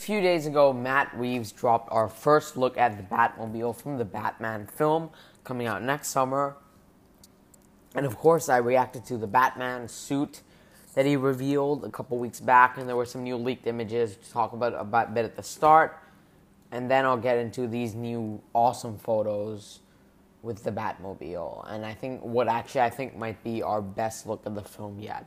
[0.00, 4.04] A few days ago, Matt Reeves dropped our first look at the Batmobile from the
[4.06, 5.10] Batman film
[5.44, 6.56] coming out next summer.
[7.94, 10.40] And of course, I reacted to the Batman suit
[10.94, 14.32] that he revealed a couple weeks back, and there were some new leaked images to
[14.32, 15.98] talk about a bit at the start.
[16.72, 19.80] And then I'll get into these new awesome photos
[20.40, 21.70] with the Batmobile.
[21.70, 24.98] And I think what actually I think might be our best look of the film
[24.98, 25.26] yet.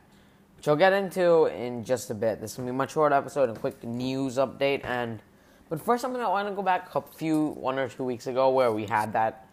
[0.64, 2.40] Which I'll get into in just a bit.
[2.40, 5.22] This is gonna be a much shorter episode, a quick news update, and
[5.68, 8.48] but first I'm gonna want to go back a few one or two weeks ago
[8.48, 9.46] where we had that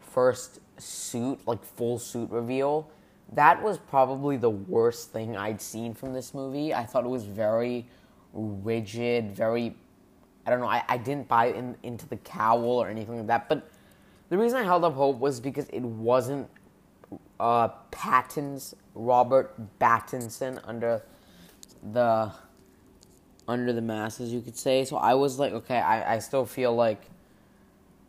[0.00, 2.90] first suit, like full suit reveal.
[3.34, 6.74] That was probably the worst thing I'd seen from this movie.
[6.74, 7.86] I thought it was very
[8.32, 9.76] rigid, very
[10.44, 13.48] I don't know, I, I didn't buy in, into the cowl or anything like that,
[13.48, 13.70] but
[14.28, 16.50] the reason I held up hope was because it wasn't
[17.38, 21.02] uh, Pattin's Robert Pattinson under
[21.92, 22.32] the
[23.46, 24.84] under the masses, you could say.
[24.84, 27.00] So I was like, okay, I, I still feel like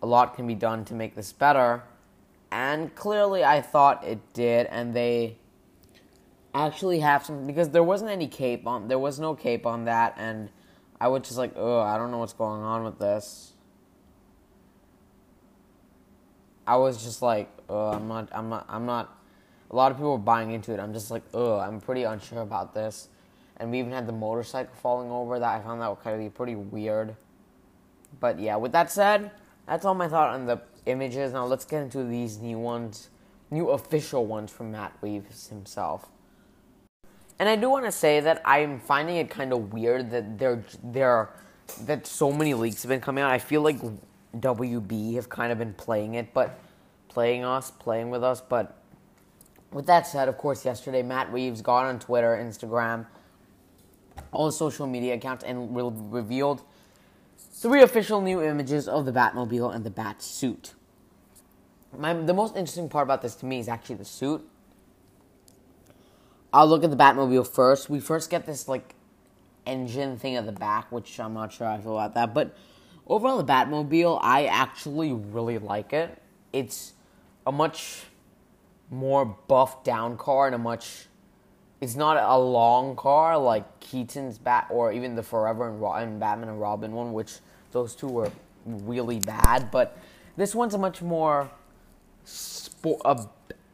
[0.02, 1.84] a lot can be done to make this better.
[2.52, 5.38] And clearly I thought it did, and they
[6.54, 10.16] actually have some because there wasn't any cape on there was no cape on that
[10.18, 10.50] and
[11.02, 13.54] I was just like, oh, I don't know what's going on with this.
[16.68, 19.16] I was just like, oh, I'm not, I'm not, I'm not.
[19.72, 20.80] A lot of people were buying into it.
[20.80, 23.10] I'm just like, oh, I'm pretty unsure about this.
[23.58, 25.60] And we even had the motorcycle falling over that.
[25.60, 27.16] I found that would kind of be pretty weird.
[28.20, 29.32] But yeah, with that said,
[29.68, 31.34] that's all my thought on the images.
[31.34, 33.10] Now let's get into these new ones,
[33.52, 36.10] new official ones from Matt Reeves himself.
[37.38, 40.64] And I do want to say that I'm finding it kind of weird that there,
[40.84, 41.30] there,
[41.86, 43.32] that so many leaks have been coming out.
[43.32, 43.80] I feel like
[44.36, 46.60] WB have kind of been playing it, but
[47.08, 48.42] playing us, playing with us.
[48.42, 48.76] But
[49.72, 53.06] with that said, of course, yesterday Matt Reeves got on Twitter, Instagram,
[54.32, 56.64] all social media accounts, and re- revealed
[57.38, 60.74] three official new images of the Batmobile and the Bat suit.
[61.98, 64.48] My, the most interesting part about this to me is actually the suit.
[66.52, 67.90] I'll look at the Batmobile first.
[67.90, 68.96] We first get this like
[69.66, 72.56] engine thing at the back, which I'm not sure I feel about that, but
[73.08, 76.22] overall, the Batmobile, I actually really like it.
[76.54, 76.94] It's
[77.46, 78.06] a much
[78.90, 81.08] more buffed down car and a much.
[81.82, 86.50] It's not a long car like Keaton's Bat or even the Forever and, and Batman
[86.50, 87.36] and Robin one, which
[87.72, 88.32] those two were
[88.66, 89.72] really bad.
[89.72, 89.98] But
[90.36, 91.50] this one's a much more
[92.26, 93.02] sport.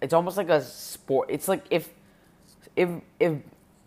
[0.01, 1.29] It's almost like a sport.
[1.31, 1.89] It's like if
[2.75, 2.89] if
[3.19, 3.33] if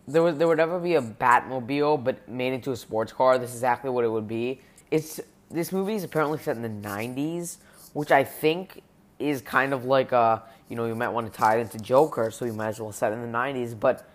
[0.09, 3.51] there was there would ever be a Batmobile but made into a sports car, this
[3.51, 4.61] is exactly what it would be.
[4.91, 7.59] It's this movie is apparently set in the 90s,
[7.93, 8.83] which I think
[9.19, 12.31] is kind of like a, you know, you might want to tie it into Joker,
[12.31, 13.79] so you might as well set it in the 90s.
[13.79, 14.09] But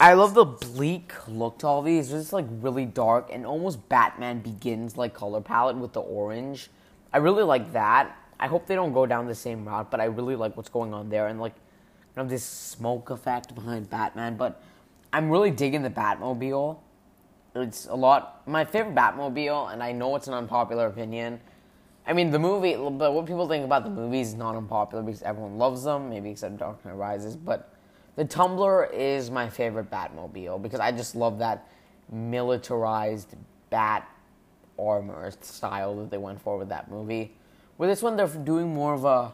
[0.00, 2.12] I love the bleak look to all these.
[2.12, 6.70] It's just like really dark and almost Batman Begins like color palette with the orange.
[7.12, 8.16] I really like that.
[8.38, 10.94] I hope they don't go down the same route, but I really like what's going
[10.94, 14.36] on there and like you know this smoke effect behind Batman.
[14.36, 14.62] But
[15.12, 16.78] I'm really digging the Batmobile
[17.54, 18.46] it's a lot.
[18.46, 21.40] My favorite Batmobile, and I know it's an unpopular opinion.
[22.10, 25.22] I mean, the movie, but what people think about the movies is not unpopular because
[25.22, 27.36] everyone loves them, maybe except Dark Knight Rises.
[27.36, 27.72] But
[28.16, 31.68] the Tumbler is my favorite Batmobile because I just love that
[32.10, 33.36] militarized
[33.70, 34.08] bat
[34.76, 37.36] armor style that they went for with that movie.
[37.78, 39.32] With this one, they're doing more of a,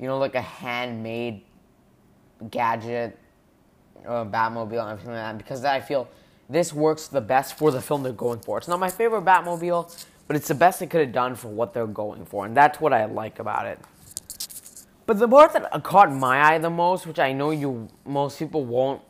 [0.00, 1.42] you know, like a handmade
[2.50, 3.18] gadget,
[4.06, 6.08] uh, Batmobile, and everything like that because I feel
[6.48, 8.56] this works the best for the film they're going for.
[8.56, 11.74] It's not my favorite Batmobile, but it's the best they could have done for what
[11.74, 13.80] they're going for, and that's what I like about it.
[15.06, 18.64] But the part that caught my eye the most, which I know you most people
[18.64, 19.00] won't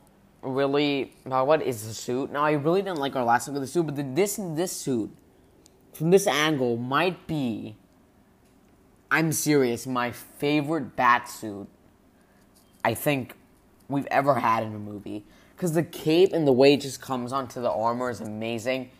[0.42, 2.30] really about what is the suit.
[2.30, 4.72] Now I really didn't like our last look of the suit, but the, this this
[4.72, 5.10] suit
[5.92, 7.74] from this angle might be
[9.10, 11.66] I'm serious, my favorite bat suit
[12.84, 13.34] I think
[13.88, 15.24] we've ever had in a movie
[15.56, 18.90] because the cape and the way it just comes onto the armor is amazing.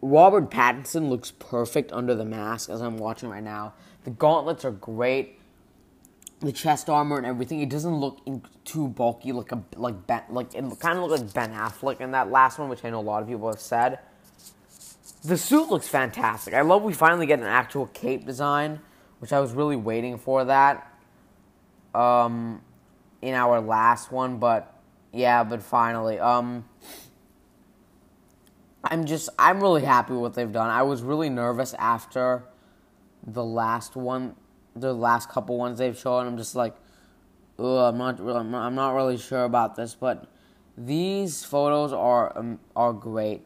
[0.00, 3.74] Robert Pattinson looks perfect under the mask as I'm watching right now.
[4.04, 5.38] The gauntlets are great.
[6.40, 7.60] The chest armor and everything.
[7.60, 8.20] It doesn't look
[8.64, 12.12] too bulky, like a like Ben, like it kind of looks like Ben Affleck in
[12.12, 13.98] that last one, which I know a lot of people have said.
[15.24, 16.54] The suit looks fantastic.
[16.54, 18.80] I love we finally get an actual cape design,
[19.18, 20.86] which I was really waiting for that.
[21.92, 22.62] Um,
[23.20, 24.74] in our last one, but
[25.12, 26.64] yeah, but finally, um,
[28.88, 30.70] I'm just I'm really happy with what they've done.
[30.70, 32.44] I was really nervous after
[33.26, 34.34] the last one,
[34.74, 36.26] the last couple ones they've shown.
[36.26, 36.74] I'm just like,
[37.58, 40.26] I'm not really, I'm not really sure about this, but
[40.76, 43.42] these photos are um, are great.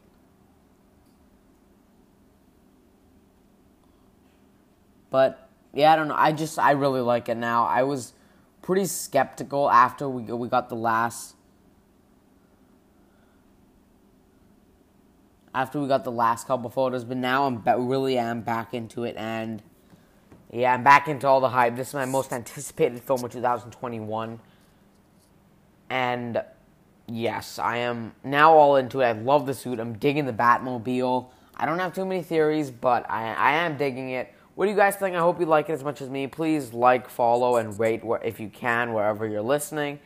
[5.09, 6.15] But yeah, I don't know.
[6.17, 7.65] I just I really like it now.
[7.65, 8.13] I was
[8.61, 11.35] pretty skeptical after we we got the last
[15.55, 19.15] after we got the last couple photos, but now I'm really am back into it
[19.17, 19.61] and
[20.51, 21.75] yeah, I'm back into all the hype.
[21.75, 24.39] This is my most anticipated film of 2021.
[25.89, 26.43] And
[27.07, 29.05] yes, I am now all into it.
[29.05, 29.79] I love the suit.
[29.79, 31.29] I'm digging the Batmobile.
[31.55, 34.33] I don't have too many theories, but I, I am digging it.
[34.55, 35.15] What do you guys think?
[35.15, 36.27] I hope you like it as much as me.
[36.27, 39.99] Please like, follow, and rate where, if you can wherever you're listening.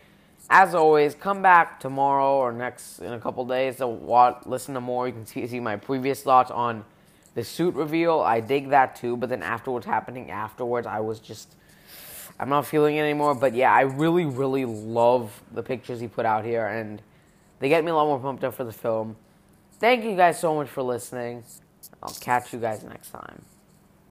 [0.49, 4.81] As always, come back tomorrow or next in a couple days to watch, listen to
[4.81, 5.07] more.
[5.07, 6.85] You can see, see my previous thoughts on
[7.38, 11.19] the suit reveal, I dig that too, but then after what's happening afterwards, I was
[11.19, 11.53] just.
[12.39, 16.25] I'm not feeling it anymore, but yeah, I really, really love the pictures he put
[16.25, 17.01] out here, and
[17.59, 19.15] they get me a lot more pumped up for the film.
[19.79, 21.43] Thank you guys so much for listening.
[22.01, 23.43] I'll catch you guys next time.